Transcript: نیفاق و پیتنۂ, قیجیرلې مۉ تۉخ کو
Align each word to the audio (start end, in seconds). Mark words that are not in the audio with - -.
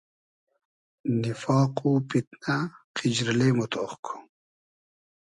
نیفاق 1.21 1.75
و 1.87 1.91
پیتنۂ, 2.09 2.57
قیجیرلې 2.95 3.49
مۉ 3.57 3.65
تۉخ 3.71 3.91
کو 4.03 4.15